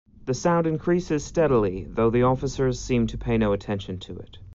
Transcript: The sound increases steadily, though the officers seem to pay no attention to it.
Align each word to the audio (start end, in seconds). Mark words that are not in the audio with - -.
The 0.25 0.33
sound 0.33 0.65
increases 0.65 1.23
steadily, 1.23 1.83
though 1.87 2.09
the 2.09 2.23
officers 2.23 2.79
seem 2.79 3.05
to 3.05 3.19
pay 3.19 3.37
no 3.37 3.53
attention 3.53 3.99
to 3.99 4.17
it. 4.17 4.39